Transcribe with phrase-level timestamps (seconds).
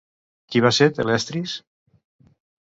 [0.55, 1.55] Qui va ser Talestris?